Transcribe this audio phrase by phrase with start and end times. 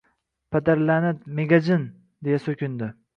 [0.55, 1.83] «Padarla’nat, megajin!—
[2.29, 2.89] deya so‘kindi